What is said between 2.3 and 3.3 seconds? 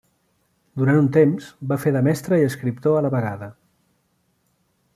i escriptor a la